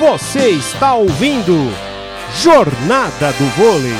Você 0.00 0.52
está 0.52 0.94
ouvindo 0.94 1.52
Jornada 2.42 3.34
do 3.34 3.44
Vôlei. 3.54 3.92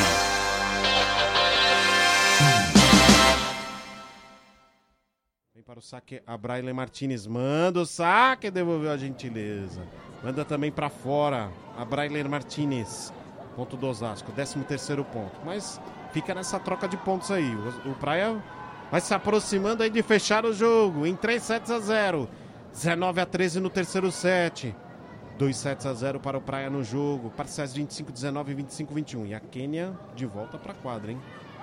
Vem 5.55 5.63
para 5.63 5.79
o 5.79 5.83
saque 5.83 6.23
a 6.27 6.39
Braille 6.39 6.73
Martinez. 6.73 7.27
Manda 7.27 7.81
o 7.81 7.85
saque, 7.85 8.51
devolveu 8.51 8.91
a 8.91 8.97
gentileza. 8.97 9.83
Manda 10.25 10.43
também 10.43 10.73
para 10.73 10.89
fora 10.89 11.53
a 11.77 11.85
Braille 11.85 12.25
Martinez. 12.25 13.13
Ponto 13.55 13.77
do 13.77 13.87
Osasco, 13.87 14.33
13 14.33 14.61
terceiro 14.61 15.05
ponto. 15.05 15.39
Mas 15.45 15.79
fica 16.15 16.35
nessa 16.35 16.59
troca 16.59 16.89
de 16.89 16.97
pontos 16.97 17.31
aí. 17.31 17.55
O, 17.55 17.91
o 17.91 17.95
Praia 17.97 18.43
vai 18.91 19.03
se 19.03 19.13
aproximando 19.13 19.83
aí 19.83 19.91
de 19.91 20.03
fechar 20.03 20.47
o 20.47 20.55
jogo 20.55 21.07
em 21.07 21.15
3 21.15 21.43
sets 21.43 21.71
a 21.71 21.79
0. 21.79 22.27
19 22.73 23.21
a 23.21 23.27
13 23.27 23.61
no 23.61 23.69
terceiro 23.69 24.11
set. 24.11 24.75
2 25.41 25.57
sets 25.57 25.87
a 25.87 25.95
0 25.95 26.21
para 26.21 26.37
o 26.37 26.41
Praia 26.43 26.69
no 26.69 26.85
jogo. 26.85 27.31
Parciais 27.31 27.73
25 27.73 28.13
19 28.13 28.53
e 28.53 28.55
25 28.57 28.93
21. 28.95 29.27
E 29.27 29.35
a 29.35 29.41
Quênia 29.41 29.91
de 30.15 30.27
volta 30.27 30.59
para 30.59 30.73
a 30.73 30.75
quadra, 30.75 31.13
hein? 31.13 31.19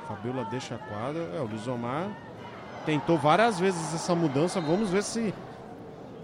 Fabiola 0.07 0.45
deixa 0.45 0.73
a 0.73 0.77
quadra. 0.79 1.21
É, 1.35 1.39
o 1.39 1.45
Luiz 1.45 1.67
Omar 1.67 2.09
tentou 2.87 3.19
várias 3.19 3.59
vezes 3.59 3.93
essa 3.93 4.15
mudança. 4.15 4.59
Vamos 4.59 4.89
ver 4.89 5.03
se 5.03 5.31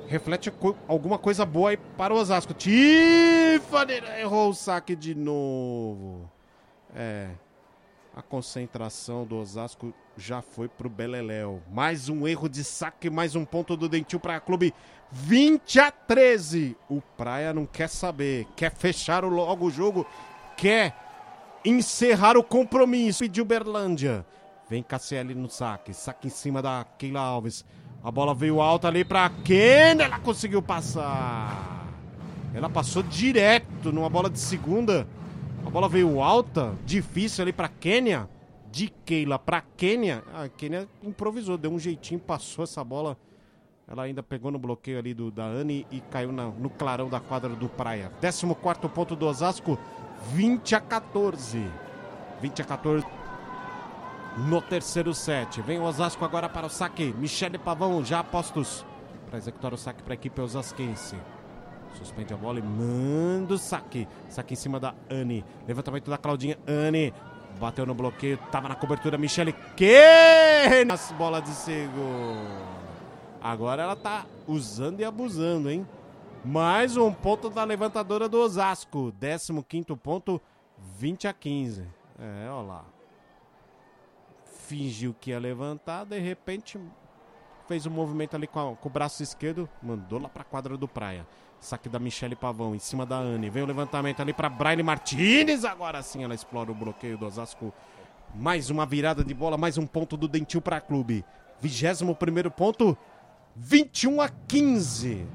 reflete 0.07 0.49
co 0.49 0.75
alguma 0.87 1.19
coisa 1.19 1.45
boa 1.45 1.69
aí 1.69 1.77
para 1.77 2.11
o 2.11 2.17
Osasco. 2.17 2.55
Tiffany 2.55 4.01
errou 4.19 4.49
o 4.49 4.53
saque 4.55 4.95
de 4.95 5.13
novo. 5.13 6.27
É. 6.95 7.29
A 8.15 8.21
concentração 8.21 9.25
do 9.25 9.37
Osasco 9.37 9.91
já 10.15 10.39
foi 10.39 10.67
pro 10.67 10.87
Beleléu. 10.87 11.63
Mais 11.71 12.09
um 12.09 12.27
erro 12.27 12.47
de 12.47 12.63
saque, 12.63 13.09
mais 13.09 13.35
um 13.35 13.43
ponto 13.43 13.75
do 13.75 13.89
Dentil 13.89 14.19
para 14.19 14.39
Clube 14.39 14.71
20 15.11 15.79
a 15.79 15.89
13. 15.89 16.77
O 16.87 17.01
Praia 17.01 17.51
não 17.55 17.65
quer 17.65 17.89
saber, 17.89 18.45
quer 18.55 18.71
fechar 18.71 19.23
logo 19.23 19.65
o 19.65 19.71
jogo, 19.71 20.05
quer 20.55 20.95
encerrar 21.65 22.37
o 22.37 22.43
compromisso. 22.43 23.23
Pediu 23.23 23.43
Berlândia. 23.43 24.23
Vem 24.69 24.83
Cassiele 24.83 25.33
no 25.33 25.49
saque, 25.49 25.91
saque 25.91 26.27
em 26.27 26.29
cima 26.29 26.61
da 26.61 26.85
Keila 26.99 27.19
Alves. 27.19 27.65
A 28.03 28.11
bola 28.11 28.35
veio 28.35 28.61
alta 28.61 28.89
ali 28.89 29.03
para 29.03 29.27
Ken, 29.43 29.99
ela 29.99 30.19
conseguiu 30.19 30.61
passar. 30.61 31.87
Ela 32.53 32.69
passou 32.69 33.01
direto 33.01 33.91
numa 33.91 34.09
bola 34.09 34.29
de 34.29 34.37
segunda. 34.37 35.07
A 35.65 35.69
bola 35.69 35.87
veio 35.87 36.21
alta, 36.21 36.75
difícil 36.85 37.41
ali 37.43 37.53
para 37.53 37.67
Quênia. 37.67 38.29
De 38.71 38.89
Keila 38.89 39.37
para 39.37 39.61
Quênia. 39.61 40.23
A 40.33 40.49
Quênia 40.49 40.87
improvisou, 41.03 41.57
deu 41.57 41.71
um 41.71 41.79
jeitinho, 41.79 42.19
passou 42.19 42.63
essa 42.63 42.83
bola. 42.83 43.17
Ela 43.87 44.03
ainda 44.03 44.23
pegou 44.23 44.51
no 44.51 44.57
bloqueio 44.57 44.97
ali 44.97 45.13
do, 45.13 45.29
da 45.29 45.45
Anne 45.45 45.85
e 45.91 45.99
caiu 45.99 46.31
na, 46.31 46.47
no 46.47 46.69
clarão 46.69 47.09
da 47.09 47.19
quadra 47.19 47.49
do 47.49 47.69
Praia. 47.69 48.11
14 48.21 48.45
ponto 48.93 49.15
do 49.15 49.25
Osasco, 49.25 49.77
20 50.31 50.75
a 50.75 50.81
14. 50.81 51.63
20 52.41 52.61
a 52.61 52.65
14 52.65 53.05
no 54.37 54.61
terceiro 54.61 55.13
set. 55.13 55.61
Vem 55.61 55.79
o 55.79 55.83
Osasco 55.83 56.25
agora 56.25 56.49
para 56.49 56.67
o 56.67 56.69
saque. 56.69 57.13
Michele 57.17 57.57
Pavão 57.57 58.03
já 58.03 58.19
apostos 58.19 58.85
para 59.29 59.37
executar 59.37 59.73
o 59.73 59.77
saque 59.77 60.01
para 60.01 60.13
a 60.13 60.15
equipe 60.15 60.39
osasquense. 60.41 61.15
Suspende 61.93 62.33
a 62.33 62.37
bola 62.37 62.59
e 62.59 62.61
manda 62.61 63.53
o 63.53 63.57
saque. 63.57 64.07
Saque 64.29 64.53
em 64.53 64.57
cima 64.57 64.79
da 64.79 64.93
Anne. 65.09 65.45
Levantamento 65.67 66.09
da 66.09 66.17
Claudinha. 66.17 66.57
Anne 66.67 67.13
bateu 67.59 67.85
no 67.85 67.93
bloqueio. 67.93 68.37
Tava 68.51 68.67
na 68.67 68.75
cobertura. 68.75 69.17
Michele 69.17 69.53
que 69.75 70.83
nas 70.85 71.11
bola 71.13 71.41
de 71.41 71.49
segundo. 71.49 72.83
Agora 73.41 73.83
ela 73.83 73.95
tá 73.95 74.25
usando 74.47 75.01
e 75.01 75.05
abusando, 75.05 75.69
hein? 75.69 75.87
Mais 76.45 76.97
um 76.97 77.11
ponto 77.13 77.49
da 77.49 77.63
levantadora 77.63 78.27
do 78.27 78.39
Osasco. 78.39 79.13
15 79.67 79.95
ponto, 79.95 80.41
20 80.97 81.27
a 81.27 81.33
15. 81.33 81.87
É, 82.19 82.49
olha 82.49 82.67
lá. 82.67 82.85
Fingiu 84.45 85.13
que 85.19 85.31
ia 85.31 85.39
levantar, 85.39 86.05
de 86.05 86.19
repente 86.19 86.79
fez 87.67 87.85
um 87.85 87.91
movimento 87.91 88.35
ali 88.35 88.47
com, 88.47 88.59
a, 88.59 88.75
com 88.75 88.89
o 88.89 88.91
braço 88.91 89.23
esquerdo, 89.23 89.69
mandou 89.81 90.19
lá 90.19 90.29
pra 90.29 90.43
quadra 90.43 90.77
do 90.77 90.87
Praia. 90.87 91.25
Saque 91.59 91.87
da 91.87 91.97
Michele 91.97 92.35
Pavão 92.35 92.75
em 92.75 92.79
cima 92.79 93.05
da 93.05 93.15
Anne. 93.15 93.49
Vem 93.49 93.63
o 93.63 93.65
levantamento 93.65 94.21
ali 94.21 94.33
para 94.33 94.49
Brian 94.49 94.83
Martinez. 94.83 95.63
Agora 95.63 96.01
sim 96.01 96.23
ela 96.23 96.35
explora 96.35 96.71
o 96.71 96.75
bloqueio 96.75 97.17
do 97.17 97.25
Osasco. 97.25 97.73
Mais 98.35 98.69
uma 98.69 98.85
virada 98.85 99.23
de 99.23 99.33
bola, 99.33 99.57
mais 99.57 99.77
um 99.77 99.87
ponto 99.87 100.17
do 100.17 100.27
Dentil 100.27 100.61
para 100.61 100.81
clube. 100.81 101.23
21 101.61 102.13
primeiro 102.15 102.51
ponto, 102.51 102.97
21 103.55 104.19
a 104.19 104.29
15. 104.29 105.25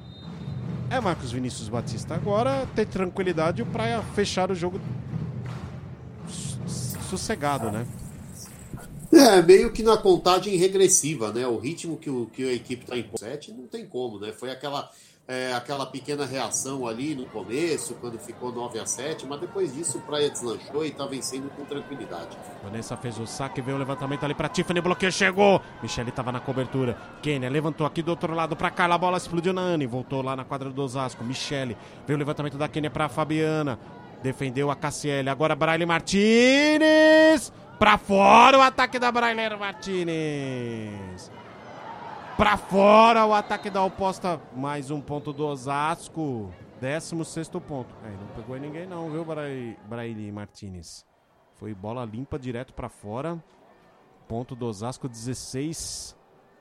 É 0.90 1.00
Marcos 1.00 1.32
Vinícius 1.32 1.68
Batista 1.68 2.14
agora 2.14 2.66
ter 2.74 2.86
tranquilidade 2.86 3.64
para 3.64 4.02
fechar 4.14 4.50
o 4.50 4.54
jogo 4.54 4.80
sossegado, 7.08 7.70
né? 7.70 7.86
É, 9.18 9.42
meio 9.42 9.72
que 9.72 9.82
na 9.82 9.96
contagem 9.96 10.56
regressiva, 10.56 11.32
né? 11.32 11.44
O 11.46 11.58
ritmo 11.58 11.96
que, 11.96 12.08
o, 12.08 12.26
que 12.26 12.48
a 12.48 12.52
equipe 12.52 12.84
está 12.84 12.96
em 12.96 13.04
7 13.16 13.52
não 13.52 13.66
tem 13.66 13.84
como, 13.84 14.20
né? 14.20 14.32
Foi 14.32 14.48
aquela 14.48 14.88
é, 15.28 15.52
aquela 15.52 15.84
pequena 15.84 16.24
reação 16.24 16.86
ali 16.86 17.14
no 17.14 17.26
começo, 17.26 17.94
quando 17.96 18.18
ficou 18.18 18.50
9 18.50 18.78
a 18.78 18.86
7 18.86 19.26
mas 19.26 19.38
depois 19.38 19.74
disso 19.74 19.98
o 19.98 20.00
Praia 20.00 20.30
deslanchou 20.30 20.84
e 20.84 20.88
está 20.88 21.04
vencendo 21.04 21.50
com 21.50 21.64
tranquilidade. 21.64 22.38
Vanessa 22.62 22.96
fez 22.96 23.18
o 23.18 23.26
saque, 23.26 23.60
veio 23.60 23.76
o 23.76 23.78
levantamento 23.78 24.24
ali 24.24 24.34
para 24.34 24.48
Tiffany, 24.48 24.80
bloqueio, 24.80 25.12
chegou! 25.12 25.60
Michele 25.82 26.08
estava 26.08 26.32
na 26.32 26.40
cobertura. 26.40 26.96
Kenia 27.20 27.50
levantou 27.50 27.86
aqui 27.86 28.00
do 28.00 28.10
outro 28.10 28.34
lado 28.34 28.56
para 28.56 28.70
Carla, 28.70 28.94
a 28.94 28.98
bola 28.98 29.18
explodiu 29.18 29.52
na 29.52 29.60
Anne, 29.60 29.86
voltou 29.86 30.22
lá 30.22 30.34
na 30.34 30.44
quadra 30.44 30.70
do 30.70 30.82
Osasco. 30.82 31.22
Michele, 31.22 31.76
veio 32.06 32.16
o 32.16 32.18
levantamento 32.18 32.56
da 32.56 32.68
Kenia 32.68 32.90
para 32.90 33.08
Fabiana, 33.08 33.78
defendeu 34.22 34.70
a 34.70 34.76
Cassiele, 34.76 35.28
agora 35.28 35.54
Braille 35.54 35.84
Martinez! 35.84 37.52
Para 37.78 37.96
fora 37.96 38.58
o 38.58 38.60
ataque 38.60 38.98
da 38.98 39.12
Braille 39.12 39.56
Martinez! 39.56 41.30
Pra 42.36 42.56
fora 42.56 43.24
o 43.24 43.32
ataque 43.32 43.70
da 43.70 43.84
oposta. 43.84 44.40
Mais 44.56 44.90
um 44.90 45.00
ponto 45.00 45.32
do 45.32 45.46
Osasco. 45.46 46.52
16 46.80 47.48
ponto. 47.68 47.94
É, 48.04 48.10
não 48.10 48.26
pegou 48.34 48.56
ninguém 48.58 48.84
não, 48.84 49.08
viu, 49.10 49.24
Braille 49.24 50.32
Martinez? 50.32 51.06
Foi 51.54 51.72
bola 51.72 52.04
limpa 52.04 52.36
direto 52.36 52.74
para 52.74 52.88
fora. 52.88 53.42
Ponto 54.26 54.56
do 54.56 54.66
Osasco 54.66 55.08
16. 55.08 56.17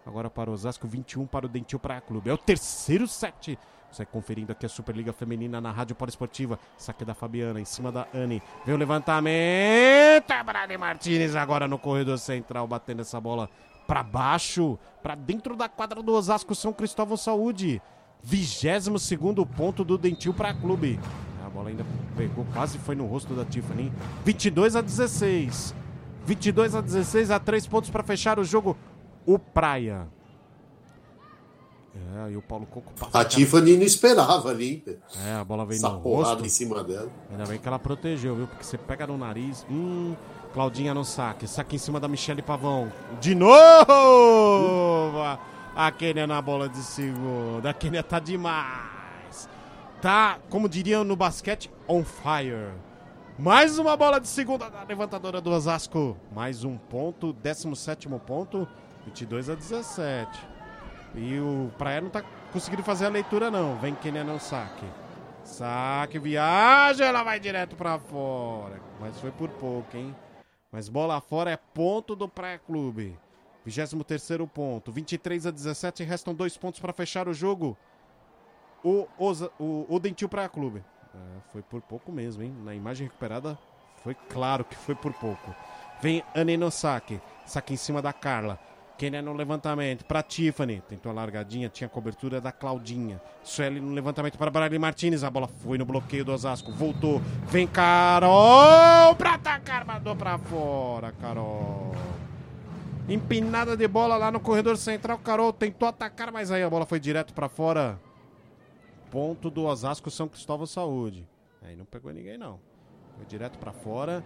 Agora 0.07 0.29
para 0.29 0.49
o 0.49 0.53
Osasco 0.53 0.87
21 0.87 1.27
para 1.27 1.45
o 1.45 1.49
Dentil 1.49 1.77
Praia 1.79 1.99
Clube. 1.99 2.29
É 2.29 2.33
o 2.33 2.37
terceiro 2.37 3.05
set. 3.07 3.59
Você 3.91 4.05
conferindo 4.05 4.53
aqui 4.53 4.65
a 4.65 4.69
Superliga 4.69 5.11
Feminina 5.11 5.59
na 5.59 5.69
Rádio 5.69 5.95
Poliesportiva. 5.95 6.57
Saque 6.77 7.03
da 7.03 7.13
Fabiana 7.13 7.59
em 7.59 7.65
cima 7.65 7.91
da 7.91 8.07
Anne. 8.13 8.41
Vem 8.65 8.73
o 8.73 8.77
levantamento. 8.77 10.31
É 10.31 10.43
Brady 10.45 10.77
Martinez 10.77 11.35
agora 11.35 11.67
no 11.67 11.77
corredor 11.77 12.17
central 12.17 12.65
batendo 12.67 13.01
essa 13.01 13.19
bola 13.19 13.49
para 13.85 14.01
baixo, 14.01 14.79
para 15.03 15.15
dentro 15.15 15.55
da 15.55 15.67
quadra 15.67 16.01
do 16.01 16.13
Osasco 16.13 16.55
São 16.55 16.71
Cristóvão 16.71 17.17
Saúde. 17.17 17.81
22 18.23 19.01
segundo 19.01 19.45
ponto 19.45 19.83
do 19.83 19.97
Dentil 19.97 20.33
para 20.33 20.53
clube. 20.53 20.99
A 21.45 21.49
bola 21.49 21.69
ainda 21.69 21.85
pegou, 22.15 22.45
quase 22.53 22.77
foi 22.77 22.95
no 22.95 23.05
rosto 23.05 23.33
da 23.33 23.43
Tiffany. 23.43 23.91
22 24.23 24.75
a 24.75 24.81
16. 24.81 25.75
22 26.25 26.75
a 26.75 26.81
16 26.81 27.31
a 27.31 27.39
3 27.39 27.67
pontos 27.67 27.89
para 27.89 28.03
fechar 28.03 28.39
o 28.39 28.43
jogo. 28.43 28.75
O 29.27 29.37
Praia. 29.37 30.07
É, 32.27 32.31
e 32.31 32.37
o 32.37 32.41
Paulo 32.41 32.65
Coco 32.65 32.93
A 33.11 33.25
Tiffany 33.25 33.75
não 33.75 33.83
esperava 33.83 34.49
ali. 34.49 34.83
É, 35.25 35.33
a 35.33 35.43
bola 35.43 35.65
veio 35.65 35.77
Essa 35.77 35.89
no 35.89 35.99
rosto. 35.99 36.45
em 36.45 36.49
cima 36.49 36.83
dela. 36.83 37.09
Ainda 37.29 37.45
bem 37.45 37.59
que 37.59 37.67
ela 37.67 37.77
protegeu, 37.77 38.35
viu? 38.35 38.47
Porque 38.47 38.63
você 38.63 38.77
pega 38.77 39.05
no 39.05 39.17
nariz. 39.17 39.65
Hum, 39.69 40.15
Claudinha 40.53 40.93
no 40.93 41.03
saque. 41.03 41.47
Saque 41.47 41.75
em 41.75 41.79
cima 41.79 41.99
da 41.99 42.07
Michele 42.07 42.41
Pavão. 42.41 42.91
De 43.19 43.35
novo! 43.35 43.57
A 45.75 45.91
Kenia 45.91 46.25
na 46.25 46.41
bola 46.41 46.69
de 46.69 46.77
segunda. 46.77 47.69
A 47.69 47.73
Kenia 47.73 48.03
tá 48.03 48.19
demais. 48.19 49.49
Tá, 50.01 50.39
como 50.49 50.69
diriam 50.69 51.03
no 51.03 51.15
basquete, 51.15 51.69
on 51.87 52.03
fire. 52.03 52.71
Mais 53.37 53.77
uma 53.77 53.95
bola 53.95 54.19
de 54.19 54.27
segunda 54.27 54.69
da 54.69 54.83
levantadora 54.83 55.41
do 55.41 55.51
Osasco. 55.51 56.17
Mais 56.33 56.63
um 56.63 56.77
ponto, 56.77 57.33
17 57.33 58.07
ponto, 58.25 58.67
22 59.07 59.49
a 59.49 59.55
17. 59.55 60.47
E 61.15 61.39
o 61.39 61.71
Praia 61.77 62.01
não 62.01 62.09
tá 62.09 62.21
conseguindo 62.51 62.83
fazer 62.83 63.05
a 63.05 63.09
leitura, 63.09 63.49
não. 63.49 63.77
Vem 63.79 63.95
Kenia 63.95 64.23
no 64.23 64.39
saque. 64.39 64.85
Saque, 65.43 66.19
viaja, 66.19 67.05
ela 67.05 67.23
vai 67.23 67.39
direto 67.39 67.75
para 67.75 67.97
fora. 67.97 68.81
Mas 68.99 69.19
foi 69.19 69.31
por 69.31 69.49
pouco, 69.49 69.95
hein? 69.95 70.15
Mas 70.71 70.89
bola 70.89 71.21
fora 71.21 71.49
é 71.51 71.57
ponto 71.57 72.15
do 72.15 72.27
Praia 72.27 72.59
Clube. 72.59 73.17
23 73.65 74.39
ponto. 74.53 74.91
23 74.91 75.47
a 75.47 75.51
17. 75.51 76.03
Restam 76.03 76.33
dois 76.33 76.57
pontos 76.57 76.79
para 76.79 76.91
fechar 76.91 77.29
o 77.29 77.33
jogo. 77.33 77.77
O, 78.83 79.07
Oza, 79.17 79.49
o, 79.57 79.85
o 79.89 79.99
Dentil 79.99 80.27
Praia 80.27 80.49
Clube. 80.49 80.83
É, 81.15 81.39
foi 81.51 81.61
por 81.61 81.81
pouco 81.81 82.11
mesmo, 82.11 82.43
hein? 82.43 82.53
Na 82.63 82.75
imagem 82.75 83.07
recuperada 83.07 83.57
foi 84.03 84.13
claro 84.29 84.65
que 84.65 84.75
foi 84.75 84.95
por 84.95 85.13
pouco. 85.13 85.55
Vem 86.01 86.23
Anne 86.35 86.57
no 86.57 86.69
saque. 86.69 87.21
Saque 87.45 87.73
em 87.73 87.77
cima 87.77 88.01
da 88.01 88.11
Carla. 88.11 88.59
Kenia 88.97 89.21
no 89.21 89.33
levantamento 89.33 90.03
para 90.05 90.23
Tiffany. 90.23 90.81
Tentou 90.89 91.11
a 91.11 91.13
largadinha, 91.15 91.69
tinha 91.69 91.87
cobertura 91.87 92.41
da 92.41 92.51
Claudinha. 92.51 93.21
Sueli 93.43 93.79
no 93.79 93.93
levantamento 93.93 94.37
para 94.37 94.49
Bradley 94.49 94.79
Martinez. 94.79 95.23
A 95.23 95.29
bola 95.29 95.47
foi 95.47 95.77
no 95.77 95.85
bloqueio 95.85 96.25
do 96.25 96.31
Osasco. 96.31 96.71
Voltou. 96.71 97.21
Vem 97.45 97.67
Carol 97.67 99.15
para 99.15 99.35
atacar. 99.35 99.85
Mandou 99.85 100.15
para 100.15 100.37
fora, 100.39 101.11
Carol. 101.11 101.91
Empinada 103.07 103.77
de 103.77 103.87
bola 103.87 104.17
lá 104.17 104.31
no 104.31 104.39
corredor 104.39 104.77
central. 104.77 105.19
Carol 105.19 105.53
tentou 105.53 105.87
atacar, 105.87 106.31
mas 106.31 106.51
aí 106.51 106.63
a 106.63 106.69
bola 106.69 106.85
foi 106.85 106.99
direto 106.99 107.33
para 107.33 107.47
fora. 107.47 107.99
Ponto 109.11 109.49
do 109.51 109.65
Osasco 109.65 110.09
São 110.09 110.27
Cristóvão 110.27 110.65
Saúde. 110.65 111.27
Aí 111.61 111.75
não 111.75 111.85
pegou 111.85 112.11
ninguém, 112.11 112.37
não. 112.37 112.59
Foi 113.15 113.25
direto 113.25 113.59
para 113.59 113.71
fora. 113.71 114.23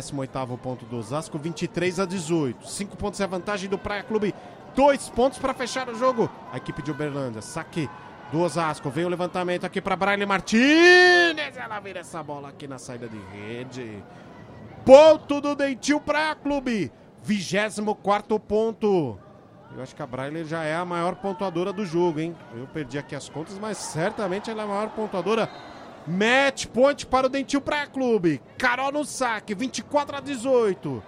18 0.00 0.56
ponto 0.56 0.86
do 0.86 0.96
Osasco, 0.96 1.38
23 1.38 2.00
a 2.00 2.06
18. 2.06 2.66
5 2.66 2.96
pontos 2.96 3.20
é 3.20 3.24
a 3.24 3.26
vantagem 3.26 3.68
do 3.68 3.76
Praia 3.76 4.02
Clube. 4.02 4.34
2 4.74 5.10
pontos 5.10 5.38
para 5.38 5.52
fechar 5.52 5.86
o 5.90 5.94
jogo. 5.94 6.30
A 6.50 6.56
equipe 6.56 6.80
de 6.80 6.90
Uberlândia. 6.90 7.42
Saque 7.42 7.90
do 8.30 8.40
Osasco. 8.40 8.88
Vem 8.88 9.04
o 9.04 9.08
levantamento 9.10 9.66
aqui 9.66 9.82
para 9.82 9.94
Braille 9.94 10.24
Martinez. 10.24 11.56
Ela 11.56 11.78
vira 11.80 12.00
essa 12.00 12.22
bola 12.22 12.48
aqui 12.48 12.66
na 12.66 12.78
saída 12.78 13.06
de 13.06 13.18
rede. 13.18 14.02
Ponto 14.82 15.42
do 15.42 15.54
Dentil 15.54 16.00
Praia 16.00 16.34
Clube. 16.34 16.90
24 17.22 18.40
ponto. 18.40 19.18
Eu 19.76 19.82
acho 19.82 19.94
que 19.94 20.02
a 20.02 20.06
Braille 20.06 20.44
já 20.44 20.64
é 20.64 20.74
a 20.74 20.84
maior 20.84 21.16
pontuadora 21.16 21.72
do 21.72 21.84
jogo, 21.84 22.20
hein? 22.20 22.34
Eu 22.54 22.66
perdi 22.66 22.98
aqui 22.98 23.14
as 23.14 23.28
contas, 23.28 23.58
mas 23.58 23.76
certamente 23.76 24.50
ela 24.50 24.62
é 24.62 24.64
a 24.64 24.68
maior 24.68 24.88
pontuadora 24.90 25.48
Match 26.06 26.66
point 26.66 27.06
para 27.06 27.26
o 27.26 27.30
Dentil 27.30 27.60
Praia 27.60 27.86
Clube. 27.86 28.42
Carol 28.58 28.90
no 28.90 29.04
saque, 29.04 29.54
24 29.54 30.16
a 30.16 30.20
18. 30.20 31.02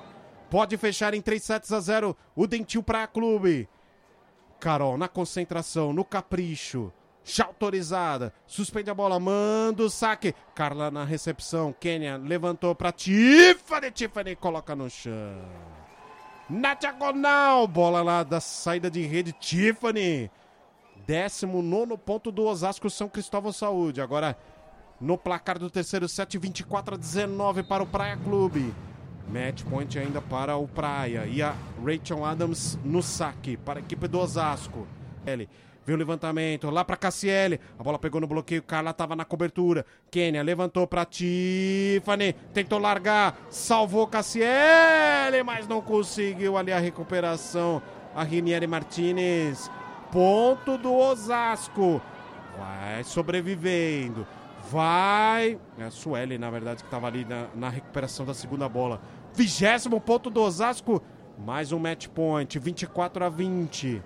Pode 0.49 0.77
fechar 0.77 1.15
em 1.15 1.21
3 1.21 1.43
sets 1.43 1.73
a 1.73 1.81
0 1.81 2.17
o 2.37 2.47
Dentil 2.47 2.83
Praia 2.83 3.09
Clube. 3.09 3.69
Carol 4.61 4.97
na 4.97 5.09
concentração, 5.09 5.93
no 5.93 6.05
capricho. 6.05 6.93
Já 7.25 7.47
autorizada. 7.47 8.33
Suspende 8.47 8.91
a 8.91 8.95
bola, 8.95 9.19
manda 9.19 9.83
o 9.83 9.91
saque. 9.91 10.35
Carla 10.55 10.91
na 10.91 11.05
recepção. 11.05 11.73
Kenya 11.73 12.17
levantou 12.17 12.75
para 12.75 12.93
Tiffany. 12.93 13.91
Tiffany 13.91 14.37
coloca 14.37 14.77
no 14.77 14.91
chão. 14.91 15.43
Na 16.49 16.75
diagonal. 16.75 17.67
Bola 17.67 18.03
lá 18.03 18.23
da 18.23 18.41
saída 18.41 18.91
de 18.91 19.01
rede. 19.01 19.33
Tiffany. 19.33 20.31
19 21.07 21.97
ponto 21.99 22.31
do 22.31 22.45
Osasco 22.45 22.89
São 22.91 23.09
Cristóvão 23.09 23.53
Saúde. 23.53 24.03
Agora 24.03 24.37
no 25.01 25.19
placar 25.19 25.59
do 25.59 25.71
terceiro 25.71 26.09
set, 26.09 26.39
24 26.39 26.95
a 26.95 26.99
19 26.99 27.63
para 27.63 27.83
o 27.83 27.87
Praia 27.87 28.17
Clube. 28.17 28.75
Match 29.29 29.65
point 29.65 29.99
ainda 29.99 30.21
para 30.21 30.57
o 30.57 30.69
Praia. 30.69 31.27
E 31.27 31.43
a 31.43 31.55
Rachel 31.83 32.25
Adams 32.25 32.79
no 32.85 33.03
saque 33.03 33.57
para 33.57 33.81
a 33.81 33.83
equipe 33.83 34.07
do 34.07 34.19
Osasco. 34.19 34.87
Ele 35.27 35.49
Viu 35.87 35.97
o 35.97 35.99
levantamento 35.99 36.71
lá 36.71 36.83
para 36.83 36.97
Cassiele. 36.97 37.61
A 37.79 37.83
bola 37.83 37.99
pegou 37.99 38.21
no 38.21 38.27
bloqueio. 38.27 38.63
Carla 38.63 38.91
estava 38.91 39.15
na 39.15 39.25
cobertura. 39.25 39.85
Kênia 40.11 40.43
levantou 40.43 40.87
para 40.87 41.05
Tiffany. 41.05 42.33
Tentou 42.55 42.79
largar. 42.79 43.37
Salvou 43.51 44.07
Cassiele, 44.07 45.43
mas 45.45 45.69
não 45.69 45.83
conseguiu 45.83 46.57
ali 46.57 46.73
a 46.73 46.79
recuperação. 46.79 47.83
A 48.15 48.25
Rinieri 48.25 48.67
Martinez. 48.67 49.71
Ponto 50.11 50.79
do 50.79 50.95
Osasco. 50.95 52.01
Vai 52.57 53.05
sobrevivendo. 53.05 54.27
Vai. 54.71 55.59
É 55.79 55.85
a 55.85 55.91
Sueli, 55.91 56.39
na 56.39 56.51
verdade, 56.51 56.83
que 56.83 56.87
estava 56.87 57.07
ali 57.07 57.25
na, 57.25 57.47
na, 57.55 57.69
recuperação 57.69 58.25
da 58.25 58.35
segunda 58.35 58.69
bola. 58.69 59.01
Vigésimo 59.35 60.01
ponto 60.01 60.31
do 60.31 60.41
Osasco. 60.41 61.03
Mais 61.39 61.73
um 61.73 61.79
match 61.79 62.09
point. 62.09 62.59
24 62.59 63.25
a 63.25 63.29
20. 63.29 64.03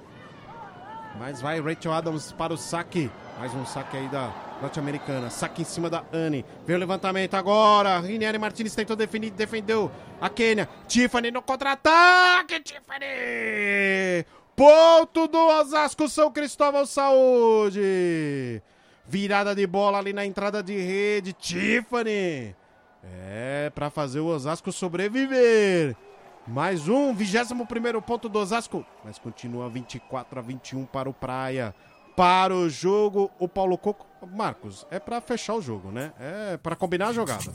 Mas 1.19 1.40
vai 1.40 1.60
Rachel 1.60 1.93
Adams 1.93 2.32
para 2.32 2.52
o 2.52 2.56
saque. 2.56 3.10
Mais 3.38 3.55
um 3.55 3.64
saque 3.64 3.96
aí 3.96 4.08
da 4.08 4.32
norte-americana. 4.60 5.31
Saque 5.31 5.62
em 5.62 5.64
cima 5.64 5.88
da 5.88 6.05
Anne. 6.12 6.44
Vem 6.66 6.76
o 6.76 6.78
levantamento 6.78 7.34
agora. 7.34 8.00
Rinieri 8.00 8.38
Martinez 8.38 8.75
tentou 8.75 8.96
definir, 8.96 9.31
defendeu 9.31 9.90
a 10.20 10.28
Kenya. 10.28 10.69
Tiffany 10.87 11.31
no 11.31 11.43
contra-ataque. 11.43 12.60
Tiffany! 12.60 14.26
Ponto 14.56 15.28
do 15.28 15.38
Osasco 15.38 16.08
São 16.08 16.32
Cristóvão 16.32 16.84
Saúde. 16.84 18.60
Virada 19.08 19.55
de 19.55 19.66
bola 19.66 19.99
ali 19.99 20.12
na 20.12 20.26
entrada 20.26 20.62
de 20.62 20.76
rede. 20.76 21.32
Tiffany. 21.32 22.55
É, 23.02 23.72
para 23.75 23.88
fazer 23.88 24.20
o 24.20 24.26
Osasco 24.26 24.70
sobreviver. 24.70 25.96
Mais 26.46 26.88
um, 26.88 27.14
21 27.14 28.00
ponto 28.02 28.28
do 28.28 28.38
Osasco. 28.38 28.84
Mas 29.05 29.19
continua 29.19 29.69
24 29.70 30.38
a 30.38 30.43
21 30.43 30.84
para 30.84 31.08
o 31.08 31.14
Praia. 31.14 31.75
Para 32.14 32.55
o 32.55 32.69
jogo, 32.69 33.31
o 33.38 33.49
Paulo 33.49 33.78
Coco. 33.78 34.06
Marcos, 34.26 34.87
é 34.90 34.99
para 34.99 35.20
fechar 35.20 35.55
o 35.55 35.62
jogo, 35.62 35.90
né? 35.93 36.12
É 36.19 36.56
para 36.56 36.75
combinar 36.75 37.08
a 37.08 37.12
jogada. 37.12 37.52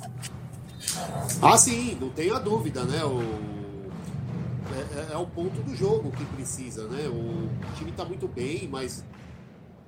Ah, 1.41 1.57
sim, 1.57 1.97
não 1.99 2.09
tenha 2.09 2.39
dúvida, 2.39 2.83
né? 2.83 3.03
O... 3.03 3.21
É, 4.73 5.11
é, 5.11 5.13
é, 5.13 5.17
o 5.17 5.27
ponto 5.27 5.61
do 5.61 5.75
jogo 5.75 6.09
que 6.11 6.23
precisa, 6.25 6.87
né? 6.87 7.07
O 7.07 7.49
time 7.75 7.91
está 7.91 8.05
muito 8.05 8.27
bem, 8.27 8.67
mas 8.69 9.05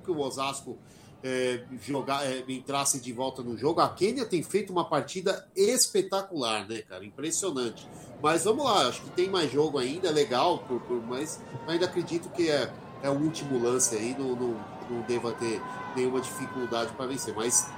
que 0.04 0.10
o 0.10 0.18
Osasco 0.20 0.78
é, 1.26 1.60
jogar, 1.82 2.24
é, 2.24 2.44
entrasse 2.48 3.00
de 3.00 3.12
volta 3.12 3.42
no 3.42 3.58
jogo. 3.58 3.80
A 3.80 3.88
Quênia 3.88 4.24
tem 4.24 4.44
feito 4.44 4.72
uma 4.72 4.88
partida 4.88 5.44
espetacular, 5.56 6.68
né, 6.68 6.82
cara? 6.82 7.04
Impressionante. 7.04 7.88
Mas 8.22 8.44
vamos 8.44 8.64
lá, 8.64 8.86
acho 8.86 9.02
que 9.02 9.10
tem 9.10 9.28
mais 9.28 9.50
jogo 9.50 9.78
ainda, 9.78 10.08
é 10.08 10.12
legal, 10.12 10.58
por, 10.60 10.80
por, 10.82 11.02
mas 11.04 11.40
ainda 11.66 11.86
acredito 11.86 12.28
que 12.30 12.48
é, 12.48 12.72
é 13.02 13.10
o 13.10 13.14
último 13.14 13.60
lance 13.60 13.96
aí, 13.96 14.14
não, 14.16 14.36
não, 14.36 14.64
não 14.88 15.00
deva 15.02 15.32
ter 15.32 15.60
nenhuma 15.96 16.20
dificuldade 16.20 16.92
para 16.92 17.06
vencer. 17.06 17.34
Mas 17.34 17.68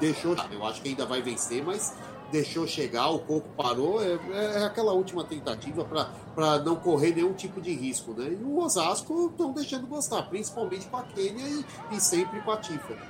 deixou, 0.00 0.34
eu 0.50 0.66
acho 0.66 0.80
que 0.80 0.88
ainda 0.88 1.04
vai 1.04 1.20
vencer, 1.20 1.62
mas 1.62 1.94
deixou 2.30 2.66
chegar, 2.66 3.08
o 3.08 3.18
Coco 3.20 3.48
parou, 3.56 4.02
é, 4.02 4.18
é 4.32 4.64
aquela 4.64 4.92
última 4.92 5.24
tentativa 5.24 5.84
para 5.84 6.58
não 6.60 6.76
correr 6.76 7.14
nenhum 7.14 7.32
tipo 7.32 7.60
de 7.60 7.72
risco, 7.72 8.12
né? 8.12 8.28
E 8.30 8.44
o 8.44 8.58
Osasco 8.58 9.28
estão 9.30 9.52
deixando 9.52 9.86
gostar, 9.86 10.22
principalmente 10.22 10.86
com 10.86 10.96
a 10.96 11.02
Quênia 11.02 11.44
e, 11.44 11.64
e 11.96 12.00
sempre 12.00 12.40
com 12.40 12.50
a 12.50 12.56
Tiffany. 12.56 13.00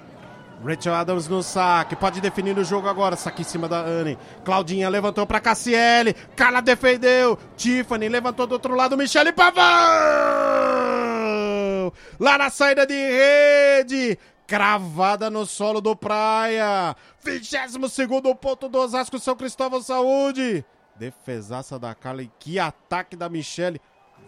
Rachel 0.64 0.94
Adams 0.94 1.28
no 1.28 1.42
saque, 1.42 1.94
pode 1.94 2.20
definir 2.20 2.58
o 2.58 2.64
jogo 2.64 2.88
agora, 2.88 3.14
saque 3.14 3.42
em 3.42 3.44
cima 3.44 3.68
da 3.68 3.80
Anne. 3.80 4.18
Claudinha 4.44 4.88
levantou 4.88 5.24
para 5.26 5.40
Cassiele, 5.40 6.14
Carla 6.34 6.60
defendeu, 6.60 7.38
Tiffany 7.56 8.08
levantou 8.08 8.46
do 8.46 8.52
outro 8.52 8.74
lado, 8.74 8.96
Michele 8.96 9.32
Pavão! 9.32 9.62
Lá 12.18 12.36
na 12.36 12.50
saída 12.50 12.84
de 12.84 12.94
rede, 12.94 14.18
cravada 14.48 15.28
no 15.28 15.44
solo 15.44 15.80
do 15.80 15.94
Praia. 15.94 16.96
22 17.22 17.76
ponto 18.40 18.68
do 18.68 18.78
Osasco 18.78 19.18
São 19.18 19.36
Cristóvão 19.36 19.82
Saúde. 19.82 20.64
Defesaça 20.96 21.78
da 21.78 21.94
e 22.20 22.30
que 22.40 22.58
ataque 22.58 23.14
da 23.14 23.28
Michele. 23.28 23.80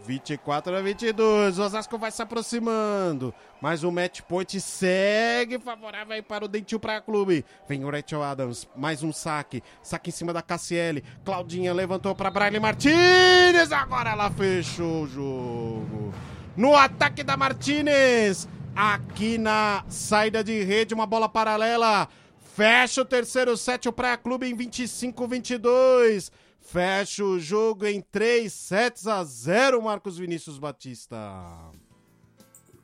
24 0.07 0.77
a 0.77 0.81
22. 0.81 1.59
O 1.59 1.62
Osasco 1.62 1.99
vai 1.99 2.11
se 2.11 2.23
aproximando. 2.23 3.35
Mas 3.61 3.83
o 3.83 3.91
match 3.91 4.21
point 4.21 4.61
segue 4.61 5.59
favorável 5.59 6.15
aí 6.15 6.23
para 6.23 6.45
o 6.45 6.49
Dentil 6.49 6.79
Praia 6.79 7.00
Clube. 7.00 7.45
Vem 7.67 7.85
o 7.85 7.91
Rachel 7.91 8.23
Adams. 8.23 8.69
Mais 8.77 9.03
um 9.03 9.12
saque. 9.12 9.62
Saque 9.83 10.11
em 10.11 10.12
cima 10.12 10.33
da 10.33 10.43
Cassiele. 10.43 11.03
Claudinha 11.25 11.73
levantou 11.73 12.15
para 12.15 12.31
Braille 12.31 12.61
Martinez. 12.61 13.73
Agora 13.73 14.11
ela 14.11 14.31
fechou 14.31 15.05
o 15.05 15.09
jogo. 15.09 16.15
No 16.57 16.75
ataque 16.77 17.23
da 17.23 17.37
Martinez 17.37 18.49
aqui 18.75 19.39
na 19.39 19.85
saída 19.89 20.43
de 20.43 20.62
rede, 20.62 20.95
uma 20.95 21.07
bola 21.07 21.29
paralela. 21.29 22.09
Fecha 22.55 23.03
o 23.03 23.05
terceiro 23.05 23.57
set, 23.57 23.89
o 23.89 23.93
Praia 23.93 24.17
Clube 24.17 24.47
em 24.47 24.57
25-22. 24.57 26.31
Fecha 26.61 27.25
o 27.25 27.39
jogo 27.39 27.87
em 27.87 28.00
3 28.00 28.53
sets 28.53 29.07
a 29.07 29.25
0, 29.25 29.83
Marcos 29.83 30.19
Vinícius 30.19 30.59
Batista. 30.59 31.17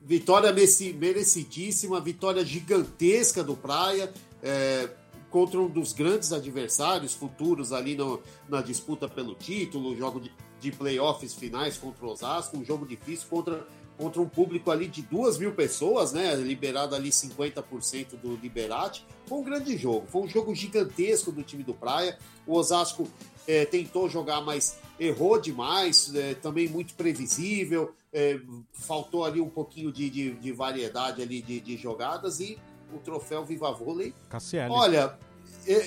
Vitória 0.03 0.53
merecidíssima, 0.53 2.01
vitória 2.01 2.45
gigantesca 2.45 3.43
do 3.43 3.57
Praia. 3.57 4.13
É, 4.43 4.89
contra 5.31 5.61
um 5.61 5.69
dos 5.69 5.93
grandes 5.93 6.33
adversários 6.33 7.13
futuros 7.13 7.73
ali 7.73 7.95
no, 7.95 8.23
na 8.49 8.63
disputa 8.63 9.09
pelo 9.09 9.35
título, 9.35 9.97
jogo 9.97 10.21
de, 10.21 10.33
de 10.61 10.73
playoffs 10.73 11.35
finais 11.35 11.77
contra 11.77 12.05
o 12.05 12.11
Osasco, 12.11 12.57
um 12.57 12.65
jogo 12.65 12.87
difícil 12.87 13.27
contra 13.29 13.67
contra 13.97 14.21
um 14.21 14.29
público 14.29 14.71
ali 14.71 14.87
de 14.87 15.03
duas 15.03 15.39
mil 15.39 15.53
pessoas, 15.53 16.13
né? 16.13 16.35
Liberado 16.35 16.95
ali 16.95 17.11
50% 17.11 18.17
do 18.21 18.37
Liberate. 18.37 19.07
Foi 19.27 19.39
um 19.39 19.43
grande 19.43 19.77
jogo, 19.77 20.07
foi 20.07 20.23
um 20.23 20.29
jogo 20.29 20.55
gigantesco 20.55 21.33
do 21.33 21.43
time 21.43 21.63
do 21.63 21.75
Praia. 21.75 22.19
O 22.47 22.55
Osasco 22.55 23.09
é, 23.47 23.65
tentou 23.65 24.09
jogar, 24.09 24.41
mas 24.41 24.79
errou 24.99 25.41
demais, 25.41 26.15
é, 26.15 26.35
também 26.35 26.69
muito 26.69 26.95
previsível. 26.95 27.95
É, 28.13 28.39
faltou 28.73 29.25
ali 29.25 29.41
um 29.41 29.49
pouquinho 29.49 29.93
de, 29.93 30.09
de, 30.09 30.31
de 30.35 30.53
variedade 30.53 31.23
ali 31.23 31.43
de, 31.43 31.61
de, 31.61 31.77
jogadas 31.77 32.41
e 32.41 32.59
o 32.93 32.99
troféu 32.99 33.45
Viva 33.45 33.73
Vôlei. 33.73 34.15
Cassiele. 34.29 34.71
Olha, 34.71 35.19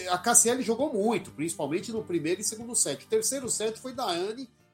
a 0.09 0.17
Cassiele 0.17 0.61
jogou 0.61 0.93
muito, 0.93 1.31
principalmente 1.31 1.91
no 1.91 2.03
primeiro 2.03 2.41
e 2.41 2.43
segundo 2.43 2.75
set. 2.75 3.05
O 3.05 3.07
terceiro 3.07 3.49
set 3.49 3.79
foi 3.79 3.93
da 3.93 4.05
Anne, 4.05 4.49